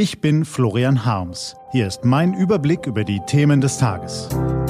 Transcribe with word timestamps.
Ich 0.00 0.20
bin 0.20 0.44
Florian 0.44 1.04
Harms. 1.04 1.56
Hier 1.72 1.88
ist 1.88 2.04
mein 2.04 2.32
Überblick 2.32 2.86
über 2.86 3.02
die 3.02 3.18
Themen 3.26 3.60
des 3.60 3.78
Tages. 3.78 4.28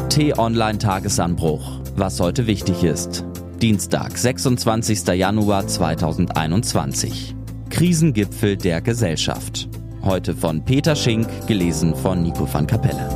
T-Online 0.08 0.78
Tagesanbruch. 0.78 1.82
Was 1.96 2.18
heute 2.18 2.46
wichtig 2.46 2.82
ist. 2.82 3.26
Dienstag, 3.60 4.16
26. 4.16 5.06
Januar 5.08 5.66
2021. 5.66 7.36
Krisengipfel 7.68 8.56
der 8.56 8.80
Gesellschaft. 8.80 9.68
Heute 10.02 10.34
von 10.34 10.64
Peter 10.64 10.96
Schink, 10.96 11.28
gelesen 11.46 11.94
von 11.94 12.22
Nico 12.22 12.50
van 12.50 12.66
Kapelle. 12.66 13.06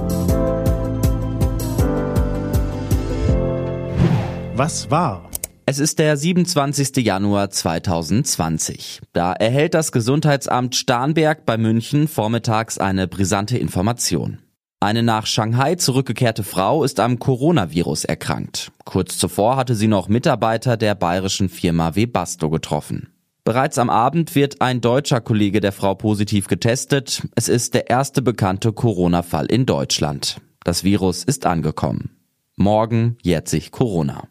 Was 4.54 4.90
war? 4.90 5.31
Es 5.64 5.78
ist 5.78 6.00
der 6.00 6.16
27. 6.16 6.96
Januar 7.04 7.50
2020. 7.50 9.00
Da 9.12 9.32
erhält 9.32 9.74
das 9.74 9.92
Gesundheitsamt 9.92 10.74
Starnberg 10.74 11.46
bei 11.46 11.56
München 11.56 12.08
vormittags 12.08 12.78
eine 12.78 13.06
brisante 13.06 13.58
Information. 13.58 14.38
Eine 14.80 15.04
nach 15.04 15.26
Shanghai 15.26 15.76
zurückgekehrte 15.76 16.42
Frau 16.42 16.82
ist 16.82 16.98
am 16.98 17.20
Coronavirus 17.20 18.04
erkrankt. 18.04 18.72
Kurz 18.84 19.18
zuvor 19.18 19.54
hatte 19.54 19.76
sie 19.76 19.86
noch 19.86 20.08
Mitarbeiter 20.08 20.76
der 20.76 20.96
bayerischen 20.96 21.48
Firma 21.48 21.94
Webasto 21.94 22.50
getroffen. 22.50 23.12
Bereits 23.44 23.78
am 23.78 23.88
Abend 23.88 24.34
wird 24.34 24.60
ein 24.60 24.80
deutscher 24.80 25.20
Kollege 25.20 25.60
der 25.60 25.72
Frau 25.72 25.94
positiv 25.94 26.48
getestet. 26.48 27.22
Es 27.36 27.48
ist 27.48 27.74
der 27.74 27.88
erste 27.88 28.20
bekannte 28.20 28.72
Corona-Fall 28.72 29.46
in 29.46 29.66
Deutschland. 29.66 30.40
Das 30.64 30.82
Virus 30.82 31.22
ist 31.22 31.46
angekommen. 31.46 32.10
Morgen 32.56 33.16
jährt 33.22 33.48
sich 33.48 33.70
Corona. 33.70 34.28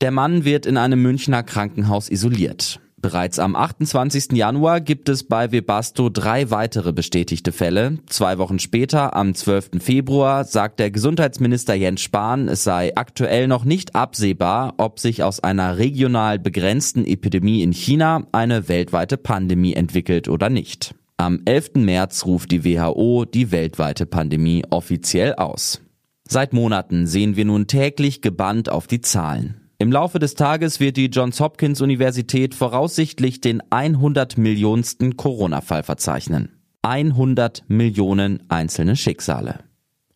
Der 0.00 0.12
Mann 0.12 0.44
wird 0.44 0.64
in 0.64 0.76
einem 0.76 1.02
Münchner 1.02 1.42
Krankenhaus 1.42 2.08
isoliert. 2.08 2.80
Bereits 3.00 3.40
am 3.40 3.56
28. 3.56 4.30
Januar 4.32 4.80
gibt 4.80 5.08
es 5.08 5.24
bei 5.24 5.50
Webasto 5.50 6.08
drei 6.08 6.52
weitere 6.52 6.92
bestätigte 6.92 7.50
Fälle. 7.50 7.98
Zwei 8.06 8.38
Wochen 8.38 8.60
später, 8.60 9.16
am 9.16 9.34
12. 9.34 9.70
Februar, 9.80 10.44
sagt 10.44 10.78
der 10.78 10.92
Gesundheitsminister 10.92 11.74
Jens 11.74 12.00
Spahn, 12.00 12.46
es 12.46 12.62
sei 12.62 12.94
aktuell 12.94 13.48
noch 13.48 13.64
nicht 13.64 13.96
absehbar, 13.96 14.74
ob 14.78 15.00
sich 15.00 15.24
aus 15.24 15.40
einer 15.40 15.78
regional 15.78 16.38
begrenzten 16.38 17.04
Epidemie 17.04 17.62
in 17.64 17.72
China 17.72 18.24
eine 18.30 18.68
weltweite 18.68 19.16
Pandemie 19.16 19.74
entwickelt 19.74 20.28
oder 20.28 20.48
nicht. 20.48 20.94
Am 21.16 21.40
11. 21.44 21.70
März 21.74 22.24
ruft 22.24 22.52
die 22.52 22.64
WHO 22.64 23.24
die 23.24 23.50
weltweite 23.50 24.06
Pandemie 24.06 24.64
offiziell 24.70 25.34
aus. 25.34 25.80
Seit 26.28 26.52
Monaten 26.52 27.08
sehen 27.08 27.34
wir 27.34 27.44
nun 27.44 27.66
täglich 27.66 28.22
gebannt 28.22 28.68
auf 28.68 28.86
die 28.86 29.00
Zahlen. 29.00 29.67
Im 29.80 29.92
Laufe 29.92 30.18
des 30.18 30.34
Tages 30.34 30.80
wird 30.80 30.96
die 30.96 31.06
Johns 31.06 31.38
Hopkins 31.38 31.80
Universität 31.80 32.56
voraussichtlich 32.56 33.40
den 33.40 33.62
100 33.70 34.36
Millionensten 34.36 35.16
Corona-Fall 35.16 35.84
verzeichnen. 35.84 36.48
100 36.82 37.62
Millionen 37.68 38.42
einzelne 38.48 38.96
Schicksale. 38.96 39.60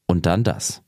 Und 0.08 0.26
dann 0.26 0.42
das. 0.42 0.82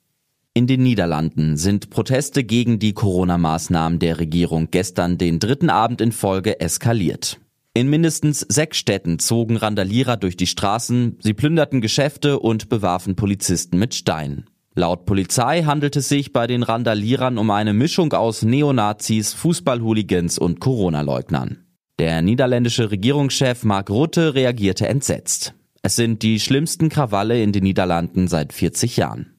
In 0.55 0.67
den 0.67 0.83
Niederlanden 0.83 1.57
sind 1.57 1.91
Proteste 1.91 2.43
gegen 2.43 2.81
die 2.81 2.95
Corona-Maßnahmen 2.95 4.01
der 4.01 4.19
Regierung 4.19 4.73
gestern 4.73 5.19
den 5.19 5.39
dritten 5.39 5.71
Abend 5.71 6.01
in 6.01 6.11
Folge 6.11 6.59
eskaliert. 6.59 7.39
In 7.75 7.89
mindestens 7.89 8.41
sechs 8.41 8.77
Städten 8.79 9.21
zogen 9.21 9.57
Randalierer 9.57 10.17
durch 10.17 10.37
die 10.37 10.49
Straßen, 10.49 11.19
sie 11.21 11.35
plünderten 11.35 11.81
Geschäfte 11.81 12.41
und 12.41 12.69
bewarfen 12.69 13.15
Polizisten 13.15 13.79
mit 13.79 13.95
Steinen. 13.95 14.51
Laut 14.77 15.07
Polizei 15.07 15.63
handelt 15.63 15.95
es 15.95 16.09
sich 16.09 16.33
bei 16.33 16.49
den 16.49 16.65
Randalierern 16.65 17.39
um 17.39 17.51
eine 17.51 17.73
Mischung 17.73 18.13
aus 18.13 18.43
Neonazis, 18.43 19.33
Fußballhooligans 19.33 20.37
und 20.39 20.59
Corona-Leugnern. 20.59 21.65
Der 22.01 22.23
niederländische 22.23 22.91
Regierungschef 22.91 23.63
Mark 23.63 23.89
Rutte 23.89 24.35
reagierte 24.35 24.89
entsetzt. 24.89 25.55
Es 25.83 25.95
sind 25.95 26.23
die 26.23 26.41
schlimmsten 26.41 26.89
Krawalle 26.89 27.41
in 27.41 27.53
den 27.53 27.63
Niederlanden 27.63 28.27
seit 28.27 28.53
40 28.53 28.97
Jahren. 28.97 29.35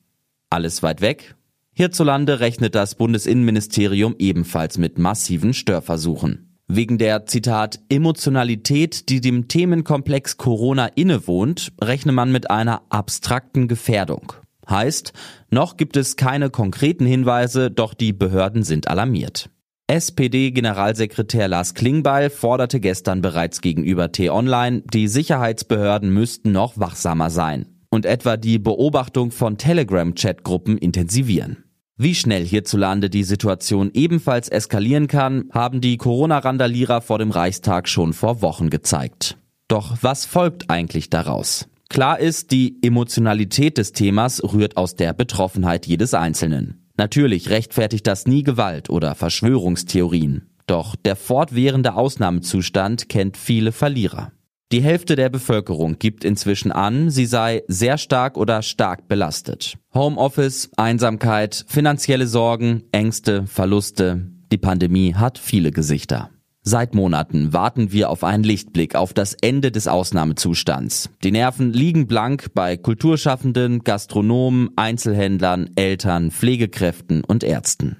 Alles 0.50 0.83
weit 0.83 1.02
weg? 1.02 1.36
Hierzulande 1.73 2.39
rechnet 2.39 2.73
das 2.73 2.95
Bundesinnenministerium 2.95 4.16
ebenfalls 4.17 4.78
mit 4.78 4.97
massiven 4.97 5.53
Störversuchen. 5.53 6.56
Wegen 6.69 6.97
der, 6.97 7.25
Zitat, 7.25 7.81
Emotionalität, 7.90 9.09
die 9.09 9.19
dem 9.19 9.50
Themenkomplex 9.50 10.38
Corona 10.38 10.85
innewohnt, 10.85 11.74
rechne 11.81 12.13
man 12.13 12.31
mit 12.31 12.50
einer 12.50 12.84
abstrakten 12.90 13.68
Gefährdung. 13.68 14.34
Heißt, 14.70 15.14
noch 15.50 15.78
gibt 15.78 15.98
es 15.98 16.16
keine 16.16 16.50
konkreten 16.50 17.06
Hinweise, 17.06 17.72
doch 17.72 17.94
die 17.94 18.14
Behörden 18.14 18.64
sind 18.64 18.88
alarmiert. 18.88 19.50
SPD-Generalsekretär 19.88 21.48
Lars 21.48 21.76
Klingbeil 21.76 22.31
forderte 22.31 22.80
gestern 22.80 23.22
bereits 23.22 23.62
gegenüber 23.62 24.12
T-Online, 24.12 24.81
die 24.92 25.08
Sicherheitsbehörden 25.08 26.09
müssten 26.09 26.52
noch 26.52 26.80
wachsamer 26.80 27.30
sein 27.30 27.68
und 27.90 28.06
etwa 28.06 28.36
die 28.36 28.58
Beobachtung 28.58 29.31
von 29.31 29.58
Telegram-Chatgruppen 29.59 30.78
intensivieren. 30.78 31.66
Wie 31.98 32.16
schnell 32.16 32.44
hierzulande 32.44 33.09
die 33.09 33.24
Situation 33.24 33.90
ebenfalls 33.94 34.50
eskalieren 34.50 35.08
kann, 35.08 35.50
haben 35.54 35.80
die 35.80 35.98
Corona-Randalierer 35.98 37.00
vor 37.00 37.20
dem 37.20 37.31
Reichstag 37.31 37.88
schon 37.88 38.12
vor 38.12 38.42
Wochen 38.42 38.70
gezeigt. 38.70 39.38
Doch 39.68 39.98
was 40.02 40.25
folgt 40.25 40.70
eigentlich 40.70 41.09
daraus? 41.09 41.70
Klar 41.95 42.19
ist, 42.19 42.51
die 42.51 42.78
Emotionalität 42.81 43.78
des 43.78 43.94
Themas 43.94 44.44
rührt 44.44 44.75
aus 44.75 44.97
der 44.97 45.13
Betroffenheit 45.13 45.85
jedes 45.85 46.13
Einzelnen. 46.13 46.89
Natürlich 46.97 47.50
rechtfertigt 47.50 48.06
das 48.06 48.28
nie 48.28 48.44
Gewalt 48.44 48.89
oder 48.89 49.16
Verschwörungstheorien. 49.16 50.50
Doch 50.67 50.97
der 50.97 51.16
fortwährende 51.16 51.94
Ausnahmezustand 51.94 53.07
kennt 53.07 53.38
viele 53.38 53.72
Verlierer. 53.72 54.33
Die 54.73 54.81
Hälfte 54.81 55.16
der 55.16 55.29
Bevölkerung 55.29 55.97
gibt 55.97 56.25
inzwischen 56.25 56.73
an, 56.73 57.09
sie 57.11 57.25
sei 57.25 57.63
sehr 57.69 57.97
stark 57.97 58.35
oder 58.35 58.62
stark 58.62 59.07
belastet. 59.07 59.77
Homeoffice, 59.94 60.72
Einsamkeit, 60.75 61.63
finanzielle 61.66 62.27
Sorgen, 62.27 62.83
Ängste, 62.91 63.47
Verluste. 63.47 64.27
Die 64.51 64.57
Pandemie 64.57 65.13
hat 65.13 65.38
viele 65.38 65.72
Gesichter. 65.72 66.29
Seit 66.68 66.96
Monaten 66.96 67.53
warten 67.53 67.92
wir 67.92 68.09
auf 68.09 68.24
einen 68.24 68.44
Lichtblick 68.44 68.96
auf 68.96 69.14
das 69.14 69.36
Ende 69.40 69.72
des 69.72 69.88
Ausnahmezustands. 69.88 71.12
Die 71.24 71.30
Nerven 71.30 71.72
liegen 71.72 72.08
blank 72.08 72.56
bei 72.56 72.76
Kulturschaffenden, 72.76 73.84
Gastronomen, 73.84 74.72
Einzelhändlern, 74.75 75.70
Eltern, 75.75 76.31
Pflegekräften 76.31 77.24
und 77.24 77.44
Ärzten. 77.44 77.98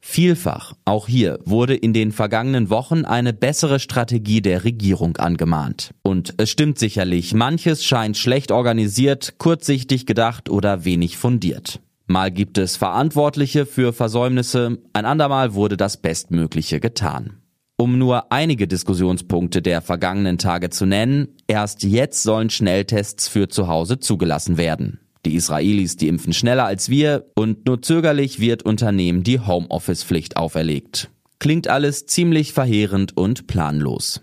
Vielfach, 0.00 0.72
auch 0.86 1.06
hier, 1.06 1.38
wurde 1.44 1.74
in 1.74 1.92
den 1.92 2.10
vergangenen 2.10 2.70
Wochen 2.70 3.04
eine 3.04 3.34
bessere 3.34 3.78
Strategie 3.78 4.40
der 4.40 4.64
Regierung 4.64 5.18
angemahnt. 5.18 5.90
Und 6.00 6.32
es 6.38 6.48
stimmt 6.48 6.78
sicherlich, 6.78 7.34
manches 7.34 7.84
scheint 7.84 8.16
schlecht 8.16 8.52
organisiert, 8.52 9.34
kurzsichtig 9.36 10.06
gedacht 10.06 10.48
oder 10.48 10.86
wenig 10.86 11.18
fundiert. 11.18 11.80
Mal 12.06 12.30
gibt 12.30 12.56
es 12.56 12.78
Verantwortliche 12.78 13.66
für 13.66 13.92
Versäumnisse, 13.92 14.78
ein 14.94 15.04
andermal 15.04 15.52
wurde 15.52 15.76
das 15.76 15.98
Bestmögliche 15.98 16.80
getan. 16.80 17.42
Um 17.80 17.96
nur 17.96 18.32
einige 18.32 18.66
Diskussionspunkte 18.66 19.62
der 19.62 19.80
vergangenen 19.82 20.36
Tage 20.36 20.68
zu 20.68 20.84
nennen, 20.84 21.28
erst 21.46 21.84
jetzt 21.84 22.24
sollen 22.24 22.50
Schnelltests 22.50 23.28
für 23.28 23.48
zu 23.48 23.68
Hause 23.68 24.00
zugelassen 24.00 24.56
werden. 24.56 24.98
Die 25.24 25.36
Israelis, 25.36 25.96
die 25.96 26.08
impfen 26.08 26.32
schneller 26.32 26.64
als 26.64 26.88
wir 26.88 27.26
und 27.36 27.66
nur 27.66 27.80
zögerlich 27.80 28.40
wird 28.40 28.64
Unternehmen 28.64 29.22
die 29.22 29.38
Homeoffice-Pflicht 29.38 30.36
auferlegt. 30.36 31.10
Klingt 31.38 31.68
alles 31.68 32.06
ziemlich 32.06 32.52
verheerend 32.52 33.16
und 33.16 33.46
planlos. 33.46 34.22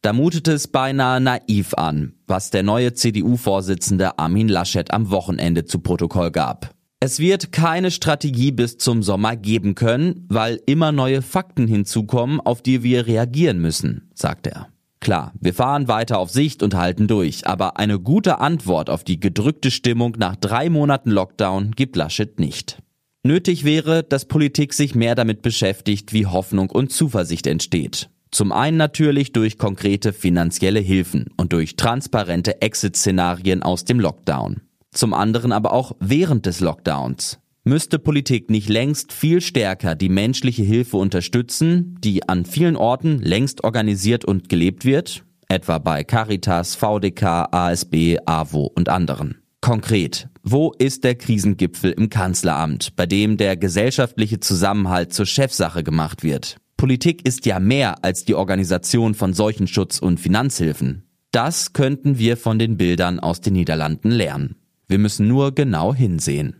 Da 0.00 0.14
mutet 0.14 0.48
es 0.48 0.68
beinahe 0.68 1.20
naiv 1.20 1.74
an, 1.74 2.14
was 2.26 2.50
der 2.50 2.62
neue 2.62 2.94
CDU-Vorsitzende 2.94 4.18
Armin 4.18 4.48
Laschet 4.48 4.90
am 4.90 5.10
Wochenende 5.10 5.66
zu 5.66 5.78
Protokoll 5.78 6.30
gab. 6.30 6.73
Es 7.04 7.18
wird 7.18 7.52
keine 7.52 7.90
Strategie 7.90 8.50
bis 8.50 8.78
zum 8.78 9.02
Sommer 9.02 9.36
geben 9.36 9.74
können, 9.74 10.24
weil 10.30 10.58
immer 10.64 10.90
neue 10.90 11.20
Fakten 11.20 11.66
hinzukommen, 11.66 12.40
auf 12.40 12.62
die 12.62 12.82
wir 12.82 13.06
reagieren 13.06 13.58
müssen, 13.58 14.08
sagt 14.14 14.46
er. 14.46 14.68
Klar, 15.00 15.34
wir 15.38 15.52
fahren 15.52 15.86
weiter 15.86 16.18
auf 16.18 16.30
Sicht 16.30 16.62
und 16.62 16.74
halten 16.74 17.06
durch, 17.06 17.46
aber 17.46 17.76
eine 17.76 18.00
gute 18.00 18.38
Antwort 18.38 18.88
auf 18.88 19.04
die 19.04 19.20
gedrückte 19.20 19.70
Stimmung 19.70 20.16
nach 20.16 20.34
drei 20.34 20.70
Monaten 20.70 21.10
Lockdown 21.10 21.72
gibt 21.72 21.94
Laschet 21.96 22.40
nicht. 22.40 22.78
Nötig 23.22 23.64
wäre, 23.64 24.02
dass 24.02 24.24
Politik 24.24 24.72
sich 24.72 24.94
mehr 24.94 25.14
damit 25.14 25.42
beschäftigt, 25.42 26.14
wie 26.14 26.24
Hoffnung 26.24 26.70
und 26.70 26.90
Zuversicht 26.90 27.46
entsteht. 27.46 28.08
Zum 28.30 28.50
einen 28.50 28.78
natürlich 28.78 29.32
durch 29.32 29.58
konkrete 29.58 30.14
finanzielle 30.14 30.80
Hilfen 30.80 31.26
und 31.36 31.52
durch 31.52 31.76
transparente 31.76 32.62
Exit-Szenarien 32.62 33.62
aus 33.62 33.84
dem 33.84 34.00
Lockdown 34.00 34.62
zum 34.94 35.14
anderen 35.14 35.52
aber 35.52 35.72
auch 35.72 35.92
während 36.00 36.46
des 36.46 36.60
Lockdowns. 36.60 37.38
Müsste 37.64 37.98
Politik 37.98 38.50
nicht 38.50 38.68
längst 38.68 39.12
viel 39.12 39.40
stärker 39.40 39.94
die 39.94 40.10
menschliche 40.10 40.62
Hilfe 40.62 40.98
unterstützen, 40.98 41.96
die 42.04 42.28
an 42.28 42.44
vielen 42.44 42.76
Orten 42.76 43.20
längst 43.20 43.64
organisiert 43.64 44.24
und 44.26 44.50
gelebt 44.50 44.84
wird, 44.84 45.24
etwa 45.48 45.78
bei 45.78 46.04
Caritas, 46.04 46.74
VDK, 46.74 47.48
ASB, 47.50 48.18
AWO 48.26 48.70
und 48.74 48.90
anderen? 48.90 49.38
Konkret, 49.62 50.28
wo 50.42 50.74
ist 50.78 51.04
der 51.04 51.14
Krisengipfel 51.14 51.92
im 51.92 52.10
Kanzleramt, 52.10 52.96
bei 52.96 53.06
dem 53.06 53.38
der 53.38 53.56
gesellschaftliche 53.56 54.40
Zusammenhalt 54.40 55.14
zur 55.14 55.24
Chefsache 55.24 55.82
gemacht 55.82 56.22
wird? 56.22 56.58
Politik 56.76 57.26
ist 57.26 57.46
ja 57.46 57.60
mehr 57.60 58.04
als 58.04 58.26
die 58.26 58.34
Organisation 58.34 59.14
von 59.14 59.32
Seuchenschutz 59.32 60.00
und 60.00 60.20
Finanzhilfen. 60.20 61.04
Das 61.30 61.72
könnten 61.72 62.18
wir 62.18 62.36
von 62.36 62.58
den 62.58 62.76
Bildern 62.76 63.20
aus 63.20 63.40
den 63.40 63.54
Niederlanden 63.54 64.10
lernen. 64.10 64.56
Wir 64.86 64.98
müssen 64.98 65.28
nur 65.28 65.54
genau 65.54 65.94
hinsehen. 65.94 66.56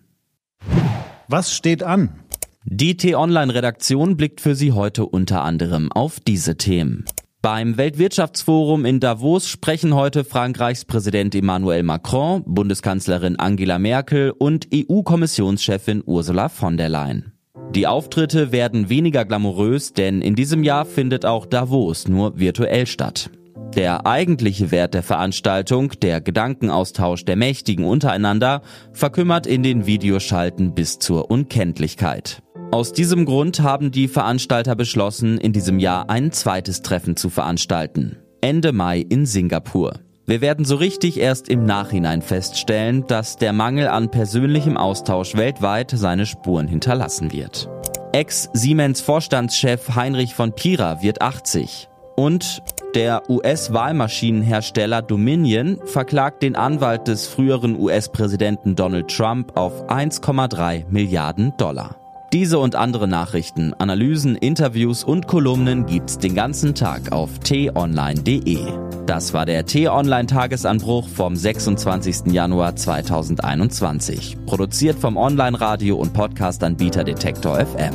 Was 1.29 1.55
steht 1.55 1.83
an? 1.83 2.21
Die 2.65 2.97
T-Online-Redaktion 2.97 4.17
blickt 4.17 4.41
für 4.41 4.55
Sie 4.55 4.73
heute 4.73 5.05
unter 5.05 5.43
anderem 5.43 5.93
auf 5.93 6.21
diese 6.21 6.57
Themen. 6.57 7.05
Beim 7.43 7.77
Weltwirtschaftsforum 7.77 8.87
in 8.87 9.01
Davos 9.01 9.49
sprechen 9.49 9.95
heute 9.95 10.25
Frankreichs 10.25 10.87
Präsident 10.87 11.35
Emmanuel 11.35 11.83
Macron, 11.83 12.43
Bundeskanzlerin 12.47 13.39
Angela 13.39 13.79
Merkel 13.79 14.31
und 14.31 14.69
EU-Kommissionschefin 14.73 16.03
Ursula 16.07 16.49
von 16.49 16.79
der 16.79 16.89
Leyen. 16.89 17.33
Die 17.75 17.87
Auftritte 17.87 18.51
werden 18.51 18.89
weniger 18.89 19.27
glamourös, 19.27 19.93
denn 19.93 20.23
in 20.23 20.35
diesem 20.35 20.65
Jahr 20.65 20.87
findet 20.87 21.27
auch 21.27 21.45
Davos 21.45 22.09
nur 22.09 22.39
virtuell 22.39 22.87
statt. 22.87 23.31
Der 23.77 24.07
eigentliche 24.07 24.71
Wert 24.71 24.95
der 24.95 25.03
Veranstaltung, 25.03 25.93
der 26.01 26.21
Gedankenaustausch 26.21 27.25
der 27.25 27.35
Mächtigen 27.35 27.85
untereinander, 27.85 28.63
verkümmert 28.93 29.49
in 29.49 29.65
den 29.65 29.85
Videoschalten 29.85 30.75
bis 30.75 31.01
zur 31.01 31.29
Unkenntlichkeit. 31.29 32.41
Aus 32.71 32.93
diesem 32.93 33.25
Grund 33.25 33.61
haben 33.61 33.91
die 33.91 34.07
Veranstalter 34.07 34.77
beschlossen, 34.77 35.39
in 35.39 35.53
diesem 35.53 35.81
Jahr 35.81 36.09
ein 36.09 36.31
zweites 36.31 36.83
Treffen 36.83 37.17
zu 37.17 37.31
veranstalten. 37.31 38.19
Ende 38.41 38.73
Mai 38.73 39.01
in 39.01 39.27
Singapur. 39.27 39.95
Wir 40.27 40.41
werden 40.41 40.65
so 40.65 40.77
richtig 40.77 41.19
erst 41.19 41.49
im 41.49 41.67
Nachhinein 41.67 42.23
feststellen, 42.23 43.07
dass 43.09 43.37
der 43.39 43.53
Mangel 43.53 43.89
an 43.89 44.11
persönlichem 44.11 44.77
Austausch 44.77 45.35
weltweit 45.35 45.93
seine 45.95 46.27
Spuren 46.27 46.69
hinterlassen 46.69 47.33
wird. 47.33 47.69
Ex-Siemens-Vorstandschef 48.13 49.97
Heinrich 49.97 50.35
von 50.35 50.55
Pira 50.55 51.03
wird 51.03 51.21
80. 51.21 51.89
Und 52.17 52.63
der 52.95 53.29
US-Wahlmaschinenhersteller 53.29 55.03
Dominion 55.03 55.79
verklagt 55.85 56.43
den 56.43 56.57
Anwalt 56.57 57.09
des 57.09 57.27
früheren 57.27 57.79
US-Präsidenten 57.79 58.77
Donald 58.77 59.09
Trump 59.09 59.57
auf 59.57 59.89
1,3 59.89 60.85
Milliarden 60.89 61.53
Dollar. 61.57 61.97
Diese 62.33 62.59
und 62.59 62.75
andere 62.75 63.07
Nachrichten, 63.07 63.75
Analysen, 63.75 64.35
Interviews 64.35 65.05
und 65.05 65.29
Kolumnen 65.29 65.87
gibt's 65.87 66.19
den 66.19 66.35
ganzen 66.35 66.75
Tag 66.75 67.13
auf 67.13 67.39
t-online.de. 67.39 68.59
Das 69.07 69.33
war 69.33 69.47
der 69.47 69.67
T-Online 69.67 70.27
Tagesanbruch 70.27 71.09
vom 71.09 71.37
26. 71.37 72.33
Januar 72.33 72.75
2021, 72.75 74.37
produziert 74.47 74.99
vom 74.99 75.17
Online-Radio 75.17 75.97
und 75.97 76.13
Podcast-Anbieter 76.13 77.05
Detektor 77.05 77.61
FM. 77.61 77.95